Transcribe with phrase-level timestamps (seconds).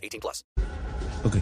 [0.00, 0.44] 18 plus.
[1.24, 1.36] Ok.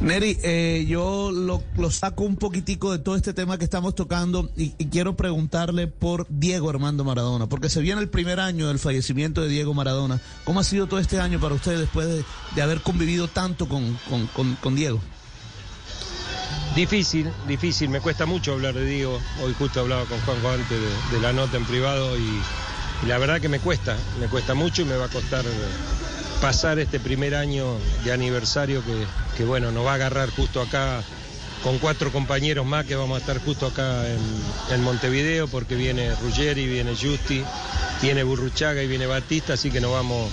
[0.00, 4.50] Neri, eh, yo lo, lo saco un poquitico de todo este tema que estamos tocando
[4.56, 8.78] y, y quiero preguntarle por Diego Armando Maradona, porque se viene el primer año del
[8.78, 10.20] fallecimiento de Diego Maradona.
[10.44, 12.24] ¿Cómo ha sido todo este año para usted después de,
[12.54, 15.00] de haber convivido tanto con, con, con, con Diego?
[16.74, 19.20] Difícil, difícil, me cuesta mucho hablar de Diego.
[19.42, 22.42] Hoy justo hablaba con Juanjo antes de, de la nota en privado y,
[23.04, 25.44] y la verdad que me cuesta, me cuesta mucho y me va a costar
[26.44, 27.64] pasar este primer año
[28.04, 31.02] de aniversario que, que, bueno, nos va a agarrar justo acá
[31.62, 34.04] con cuatro compañeros más que vamos a estar justo acá
[34.70, 37.42] en, Montevideo porque viene Ruggeri, viene Justi,
[38.02, 40.30] viene Burruchaga y viene Batista, así que nos vamos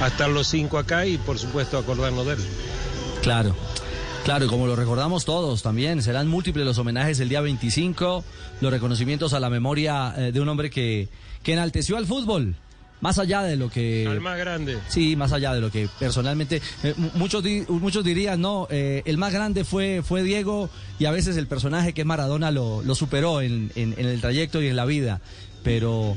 [0.00, 2.38] a estar los cinco acá y por supuesto acordarnos de él.
[3.20, 3.54] Claro.
[4.24, 8.24] Claro, y como lo recordamos todos también, serán múltiples los homenajes el día 25,
[8.62, 11.10] los reconocimientos a la memoria eh, de un hombre que,
[11.42, 12.56] que enalteció al fútbol,
[13.00, 14.06] más allá de lo que...
[14.08, 14.78] Al más grande.
[14.88, 16.62] Sí, más allá de lo que personalmente...
[16.82, 21.04] eh, mu- muchos, di- muchos dirían, no, eh, el más grande fue, fue Diego y
[21.04, 24.62] a veces el personaje que es Maradona lo, lo superó en, en- en el trayecto
[24.62, 25.20] y en la vida,
[25.62, 26.16] pero,